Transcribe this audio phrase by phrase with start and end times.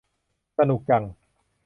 [0.57, 1.03] สนุกจัง